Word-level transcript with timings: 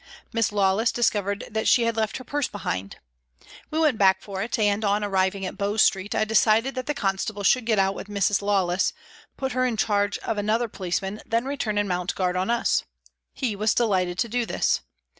Miss 0.33 0.51
Lawless 0.51 0.91
discovered 0.91 1.43
that 1.51 1.67
she 1.67 1.83
had 1.83 1.95
left 1.95 2.17
her 2.17 2.23
purse 2.23 2.47
behind. 2.47 2.95
We 3.69 3.77
went 3.77 3.99
back 3.99 4.19
for 4.23 4.41
it, 4.41 4.57
and, 4.57 4.83
on 4.83 5.03
arriving 5.03 5.45
at 5.45 5.59
Bow 5.59 5.77
Street, 5.77 6.15
I 6.15 6.23
decided 6.25 6.73
that 6.73 6.87
the 6.87 6.95
constable 6.95 7.43
should 7.43 7.67
get 7.67 7.77
out 7.77 7.93
with 7.93 8.09
Miss 8.09 8.41
Lawless, 8.41 8.93
put 9.37 9.51
her 9.51 9.63
in 9.63 9.77
charge 9.77 10.17
of 10.25 10.39
another 10.39 10.67
policeman, 10.67 11.21
then 11.23 11.45
return 11.45 11.77
and 11.77 11.87
mount 11.87 12.15
guard 12.15 12.35
on 12.35 12.49
us. 12.49 12.83
He 13.31 13.55
was 13.55 13.75
delighted 13.75 14.17
to 14.17 14.27
do 14.27 14.43
this. 14.43 14.81